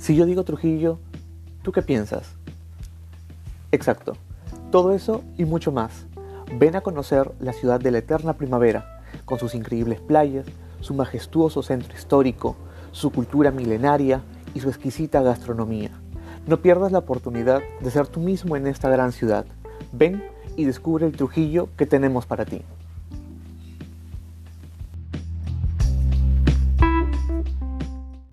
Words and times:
Si 0.00 0.16
yo 0.16 0.24
digo 0.24 0.44
Trujillo, 0.44 0.98
¿tú 1.62 1.72
qué 1.72 1.82
piensas? 1.82 2.32
Exacto, 3.70 4.14
todo 4.70 4.94
eso 4.94 5.22
y 5.36 5.44
mucho 5.44 5.72
más. 5.72 6.06
Ven 6.58 6.74
a 6.74 6.80
conocer 6.80 7.30
la 7.38 7.52
ciudad 7.52 7.78
de 7.78 7.90
la 7.90 7.98
eterna 7.98 8.32
primavera, 8.32 9.02
con 9.26 9.38
sus 9.38 9.54
increíbles 9.54 10.00
playas, 10.00 10.46
su 10.80 10.94
majestuoso 10.94 11.62
centro 11.62 11.94
histórico, 11.94 12.56
su 12.92 13.12
cultura 13.12 13.50
milenaria 13.50 14.22
y 14.54 14.60
su 14.60 14.70
exquisita 14.70 15.20
gastronomía. 15.20 15.90
No 16.46 16.62
pierdas 16.62 16.92
la 16.92 17.00
oportunidad 17.00 17.60
de 17.82 17.90
ser 17.90 18.06
tú 18.06 18.20
mismo 18.20 18.56
en 18.56 18.68
esta 18.68 18.88
gran 18.88 19.12
ciudad. 19.12 19.44
Ven 19.92 20.24
y 20.56 20.64
descubre 20.64 21.04
el 21.04 21.12
Trujillo 21.14 21.68
que 21.76 21.84
tenemos 21.84 22.24
para 22.24 22.46
ti. 22.46 22.62